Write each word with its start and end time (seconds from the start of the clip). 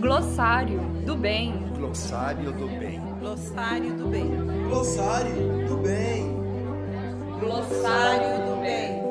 Glossário 0.00 0.80
do 1.04 1.16
bem. 1.16 1.54
Glossário 1.76 2.52
do 2.52 2.66
bem. 2.66 3.00
Glossário 3.20 3.96
do 3.96 4.08
bem. 4.08 4.30
Glossário 4.68 5.68
do 5.68 5.76
bem. 5.76 6.36
Glossário 7.40 8.46
do 8.46 8.60
bem. 8.60 9.06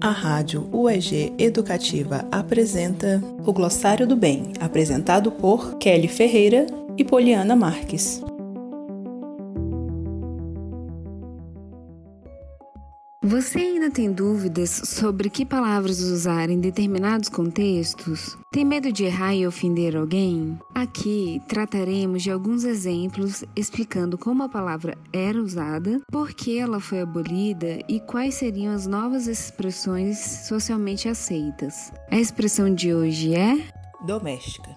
A 0.00 0.10
Rádio 0.10 0.68
UEG 0.72 1.32
Educativa 1.38 2.26
apresenta 2.30 3.22
o 3.46 3.52
Glossário 3.52 4.06
do 4.06 4.16
Bem, 4.16 4.52
apresentado 4.60 5.30
por 5.30 5.78
Kelly 5.78 6.08
Ferreira 6.08 6.66
e 6.98 7.04
Poliana 7.04 7.54
Marques. 7.54 8.20
Você 13.24 13.60
ainda 13.60 13.88
tem 13.88 14.10
dúvidas 14.12 14.68
sobre 14.70 15.30
que 15.30 15.46
palavras 15.46 16.00
usar 16.00 16.50
em 16.50 16.58
determinados 16.58 17.28
contextos? 17.28 18.36
Tem 18.50 18.64
medo 18.64 18.90
de 18.90 19.04
errar 19.04 19.32
e 19.32 19.46
ofender 19.46 19.96
alguém? 19.96 20.58
Aqui 20.74 21.40
trataremos 21.46 22.24
de 22.24 22.32
alguns 22.32 22.64
exemplos 22.64 23.44
explicando 23.54 24.18
como 24.18 24.42
a 24.42 24.48
palavra 24.48 24.98
era 25.12 25.40
usada, 25.40 26.00
por 26.10 26.32
que 26.32 26.58
ela 26.58 26.80
foi 26.80 27.02
abolida 27.02 27.78
e 27.88 28.00
quais 28.00 28.34
seriam 28.34 28.74
as 28.74 28.88
novas 28.88 29.28
expressões 29.28 30.18
socialmente 30.18 31.08
aceitas. 31.08 31.92
A 32.10 32.18
expressão 32.18 32.74
de 32.74 32.92
hoje 32.92 33.36
é 33.36 33.56
doméstica. 34.04 34.68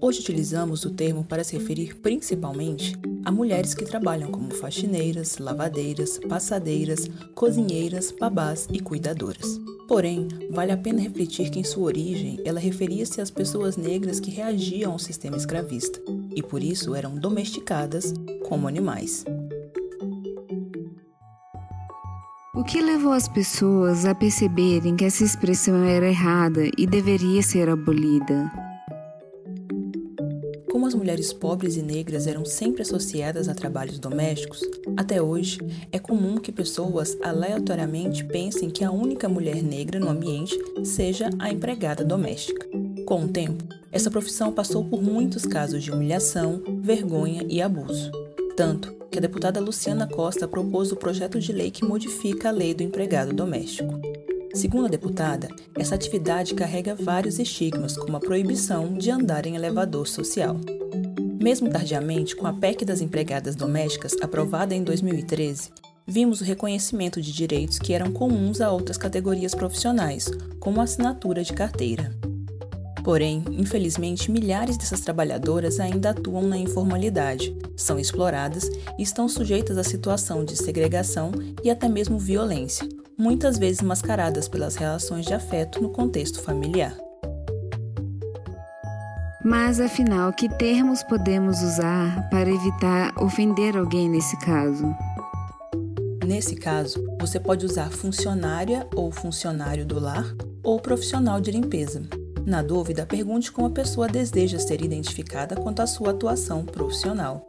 Hoje 0.00 0.20
utilizamos 0.20 0.84
o 0.84 0.90
termo 0.90 1.24
para 1.24 1.42
se 1.42 1.58
referir 1.58 1.96
principalmente 1.96 2.96
a 3.24 3.32
mulheres 3.32 3.74
que 3.74 3.84
trabalham 3.84 4.30
como 4.30 4.54
faxineiras, 4.54 5.38
lavadeiras, 5.38 6.20
passadeiras, 6.28 7.10
cozinheiras, 7.34 8.12
babás 8.12 8.68
e 8.72 8.78
cuidadoras. 8.78 9.60
Porém, 9.88 10.28
vale 10.50 10.70
a 10.70 10.76
pena 10.76 11.00
refletir 11.00 11.50
que 11.50 11.58
em 11.58 11.64
sua 11.64 11.86
origem 11.86 12.38
ela 12.44 12.60
referia-se 12.60 13.20
às 13.20 13.30
pessoas 13.30 13.76
negras 13.76 14.20
que 14.20 14.30
reagiam 14.30 14.92
ao 14.92 14.98
sistema 15.00 15.36
escravista 15.36 16.00
e 16.34 16.42
por 16.42 16.62
isso 16.62 16.94
eram 16.94 17.16
domesticadas 17.16 18.14
como 18.48 18.68
animais. 18.68 19.24
O 22.54 22.62
que 22.62 22.80
levou 22.80 23.12
as 23.12 23.28
pessoas 23.28 24.04
a 24.04 24.14
perceberem 24.14 24.94
que 24.94 25.04
essa 25.04 25.24
expressão 25.24 25.82
era 25.82 26.08
errada 26.08 26.68
e 26.76 26.86
deveria 26.86 27.42
ser 27.42 27.68
abolida? 27.68 28.67
As 30.88 30.94
mulheres 30.94 31.34
pobres 31.34 31.76
e 31.76 31.82
negras 31.82 32.26
eram 32.26 32.46
sempre 32.46 32.80
associadas 32.80 33.46
a 33.46 33.54
trabalhos 33.54 33.98
domésticos, 33.98 34.62
até 34.96 35.20
hoje 35.20 35.58
é 35.92 35.98
comum 35.98 36.38
que 36.38 36.50
pessoas 36.50 37.14
aleatoriamente 37.22 38.24
pensem 38.24 38.70
que 38.70 38.82
a 38.82 38.90
única 38.90 39.28
mulher 39.28 39.62
negra 39.62 40.00
no 40.00 40.08
ambiente 40.08 40.58
seja 40.82 41.28
a 41.38 41.52
empregada 41.52 42.02
doméstica. 42.02 42.66
Com 43.04 43.24
o 43.24 43.28
tempo, 43.28 43.62
essa 43.92 44.10
profissão 44.10 44.50
passou 44.50 44.82
por 44.82 45.02
muitos 45.02 45.44
casos 45.44 45.84
de 45.84 45.92
humilhação, 45.92 46.62
vergonha 46.80 47.44
e 47.46 47.60
abuso. 47.60 48.10
Tanto 48.56 48.90
que 49.10 49.18
a 49.18 49.20
deputada 49.20 49.60
Luciana 49.60 50.06
Costa 50.06 50.48
propôs 50.48 50.90
o 50.90 50.96
projeto 50.96 51.38
de 51.38 51.52
lei 51.52 51.70
que 51.70 51.84
modifica 51.84 52.48
a 52.48 52.50
lei 52.50 52.72
do 52.72 52.82
empregado 52.82 53.34
doméstico. 53.34 54.00
Segundo 54.54 54.86
a 54.86 54.88
deputada, 54.88 55.48
essa 55.74 55.94
atividade 55.94 56.54
carrega 56.54 56.94
vários 56.94 57.38
estigmas, 57.38 57.96
como 57.96 58.16
a 58.16 58.20
proibição 58.20 58.94
de 58.94 59.10
andar 59.10 59.46
em 59.46 59.54
elevador 59.54 60.06
social. 60.08 60.56
Mesmo 61.40 61.70
tardiamente, 61.70 62.34
com 62.34 62.46
a 62.46 62.52
PEC 62.52 62.84
das 62.84 63.00
empregadas 63.00 63.54
domésticas, 63.54 64.16
aprovada 64.20 64.74
em 64.74 64.82
2013, 64.82 65.70
vimos 66.06 66.40
o 66.40 66.44
reconhecimento 66.44 67.20
de 67.20 67.32
direitos 67.32 67.78
que 67.78 67.92
eram 67.92 68.10
comuns 68.10 68.60
a 68.60 68.72
outras 68.72 68.96
categorias 68.96 69.54
profissionais, 69.54 70.28
como 70.58 70.80
a 70.80 70.84
assinatura 70.84 71.44
de 71.44 71.52
carteira. 71.52 72.10
Porém, 73.04 73.44
infelizmente, 73.50 74.30
milhares 74.30 74.76
dessas 74.76 75.00
trabalhadoras 75.00 75.78
ainda 75.78 76.10
atuam 76.10 76.42
na 76.42 76.58
informalidade, 76.58 77.56
são 77.76 77.98
exploradas 77.98 78.68
e 78.98 79.02
estão 79.02 79.28
sujeitas 79.28 79.78
à 79.78 79.84
situação 79.84 80.44
de 80.44 80.56
segregação 80.56 81.30
e 81.62 81.70
até 81.70 81.88
mesmo 81.88 82.18
violência, 82.18 82.86
muitas 83.18 83.58
vezes 83.58 83.82
mascaradas 83.82 84.48
pelas 84.48 84.76
relações 84.76 85.26
de 85.26 85.34
afeto 85.34 85.82
no 85.82 85.90
contexto 85.90 86.40
familiar. 86.40 86.96
Mas 89.44 89.80
afinal, 89.80 90.32
que 90.32 90.48
termos 90.48 91.02
podemos 91.02 91.62
usar 91.62 92.28
para 92.30 92.48
evitar 92.48 93.14
ofender 93.18 93.76
alguém 93.76 94.08
nesse 94.08 94.38
caso? 94.38 94.84
Nesse 96.24 96.54
caso, 96.54 97.02
você 97.18 97.40
pode 97.40 97.64
usar 97.64 97.90
funcionária 97.90 98.86
ou 98.94 99.10
funcionário 99.10 99.86
do 99.86 99.98
lar 99.98 100.26
ou 100.62 100.78
profissional 100.78 101.40
de 101.40 101.50
limpeza. 101.50 102.02
Na 102.44 102.62
dúvida, 102.62 103.06
pergunte 103.06 103.50
como 103.50 103.68
a 103.68 103.70
pessoa 103.70 104.06
deseja 104.06 104.58
ser 104.58 104.82
identificada 104.82 105.56
quanto 105.56 105.80
à 105.80 105.86
sua 105.86 106.10
atuação 106.10 106.64
profissional. 106.64 107.48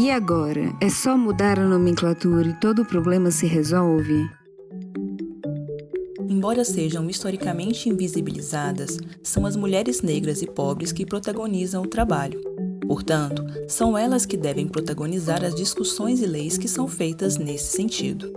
E 0.00 0.12
agora? 0.12 0.72
É 0.80 0.88
só 0.88 1.18
mudar 1.18 1.58
a 1.58 1.66
nomenclatura 1.66 2.46
e 2.46 2.60
todo 2.60 2.82
o 2.82 2.84
problema 2.84 3.32
se 3.32 3.48
resolve? 3.48 4.30
Embora 6.28 6.64
sejam 6.64 7.10
historicamente 7.10 7.88
invisibilizadas, 7.88 8.96
são 9.24 9.44
as 9.44 9.56
mulheres 9.56 10.00
negras 10.00 10.40
e 10.40 10.46
pobres 10.46 10.92
que 10.92 11.04
protagonizam 11.04 11.82
o 11.82 11.88
trabalho. 11.88 12.40
Portanto, 12.86 13.44
são 13.66 13.98
elas 13.98 14.24
que 14.24 14.36
devem 14.36 14.68
protagonizar 14.68 15.44
as 15.44 15.52
discussões 15.52 16.22
e 16.22 16.26
leis 16.26 16.56
que 16.56 16.68
são 16.68 16.86
feitas 16.86 17.36
nesse 17.36 17.72
sentido. 17.72 18.32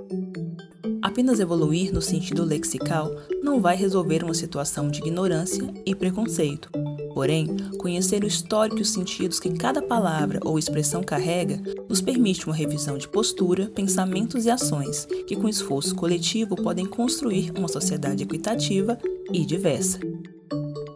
Apenas 1.00 1.40
evoluir 1.40 1.94
no 1.94 2.02
sentido 2.02 2.44
lexical 2.44 3.16
não 3.44 3.62
vai 3.62 3.76
resolver 3.76 4.24
uma 4.24 4.34
situação 4.34 4.90
de 4.90 5.00
ignorância 5.00 5.72
e 5.86 5.94
preconceito, 5.94 6.72
Porém, 7.14 7.48
conhecer 7.78 8.24
o 8.24 8.28
histórico 8.28 8.80
e 8.80 8.82
os 8.82 8.90
sentidos 8.90 9.40
que 9.40 9.52
cada 9.52 9.82
palavra 9.82 10.40
ou 10.44 10.58
expressão 10.58 11.04
carrega 11.04 11.62
nos 11.90 12.02
permite 12.02 12.46
uma 12.46 12.56
revisão 12.56 12.98
de 12.98 13.08
postura, 13.08 13.68
pensamentos 13.68 14.46
e 14.46 14.50
ações 14.50 15.06
que, 15.28 15.36
com 15.36 15.48
esforço 15.48 15.96
coletivo, 15.96 16.56
podem 16.56 16.86
construir 16.86 17.52
uma 17.58 17.68
sociedade 17.68 18.24
equitativa 18.24 18.98
e 19.32 19.46
diversa. 19.46 20.00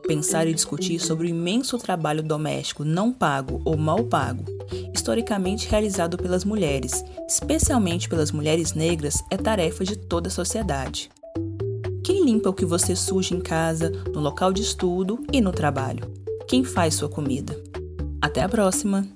Pensar 0.07 0.47
e 0.47 0.53
discutir 0.53 0.99
sobre 0.99 1.27
o 1.27 1.29
imenso 1.29 1.77
trabalho 1.79 2.21
doméstico 2.21 2.83
não 2.83 3.11
pago 3.11 3.61
ou 3.65 3.75
mal 3.75 4.03
pago, 4.03 4.45
historicamente 4.93 5.67
realizado 5.67 6.15
pelas 6.15 6.45
mulheres, 6.45 7.03
especialmente 7.27 8.07
pelas 8.07 8.31
mulheres 8.31 8.73
negras, 8.73 9.23
é 9.31 9.37
tarefa 9.37 9.83
de 9.83 9.95
toda 9.95 10.27
a 10.27 10.31
sociedade. 10.31 11.09
Limpa 12.25 12.49
o 12.49 12.53
que 12.53 12.65
você 12.65 12.95
suja 12.95 13.35
em 13.35 13.39
casa, 13.39 13.91
no 14.11 14.19
local 14.19 14.51
de 14.51 14.63
estudo 14.63 15.23
e 15.31 15.39
no 15.39 15.51
trabalho? 15.51 16.11
Quem 16.47 16.63
faz 16.63 16.95
sua 16.95 17.07
comida? 17.07 17.55
Até 18.19 18.41
a 18.41 18.49
próxima! 18.49 19.07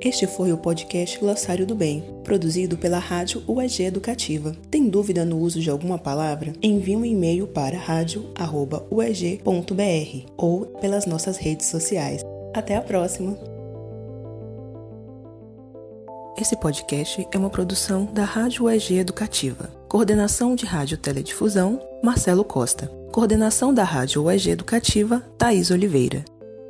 Este 0.00 0.26
foi 0.26 0.52
o 0.52 0.58
podcast 0.58 1.20
Glossário 1.20 1.64
do 1.64 1.76
Bem, 1.76 2.02
produzido 2.24 2.76
pela 2.76 2.98
Rádio 2.98 3.44
UEG 3.46 3.84
Educativa. 3.84 4.56
Tem 4.72 4.88
dúvida 4.88 5.24
no 5.24 5.38
uso 5.38 5.60
de 5.60 5.70
alguma 5.70 5.98
palavra? 5.98 6.52
Envie 6.60 6.96
um 6.96 7.04
e-mail 7.04 7.46
para 7.46 7.78
radio.ueg.br 7.78 10.32
ou 10.36 10.66
pelas 10.80 11.06
nossas 11.06 11.36
redes 11.36 11.66
sociais. 11.66 12.24
Até 12.52 12.74
a 12.74 12.82
próxima! 12.82 13.59
Esse 16.40 16.56
podcast 16.56 17.28
é 17.30 17.36
uma 17.36 17.50
produção 17.50 18.06
da 18.06 18.24
Rádio 18.24 18.64
UEG 18.64 18.96
Educativa. 18.96 19.70
Coordenação 19.86 20.54
de 20.54 20.64
Rádio 20.64 20.96
Teledifusão, 20.96 21.78
Marcelo 22.02 22.42
Costa. 22.42 22.86
Coordenação 23.12 23.74
da 23.74 23.84
Rádio 23.84 24.22
UEG 24.22 24.48
Educativa, 24.48 25.20
Thaís 25.36 25.70
Oliveira. 25.70 26.24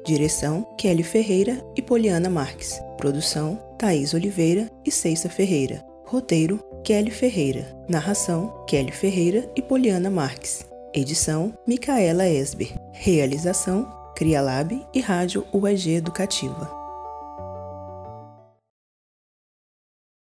Direção, 0.04 0.66
Kelly 0.76 1.04
Ferreira 1.04 1.64
e 1.76 1.82
Poliana 1.82 2.28
Marques. 2.28 2.80
Produção, 2.96 3.62
Thaís 3.78 4.12
Oliveira 4.12 4.68
e 4.84 4.90
Ceissa 4.90 5.28
Ferreira. 5.28 5.84
Roteiro, 6.04 6.58
Kelly 6.82 7.12
Ferreira. 7.12 7.64
Narração, 7.88 8.64
Kelly 8.66 8.90
Ferreira 8.90 9.48
e 9.54 9.62
Poliana 9.62 10.10
Marques. 10.10 10.66
Edição, 10.92 11.54
Micaela 11.64 12.26
Esber. 12.26 12.74
Realização, 12.90 13.88
CriaLab 14.16 14.84
e 14.92 15.00
Rádio 15.00 15.46
UEG 15.52 15.94
Educativa. 15.94 16.79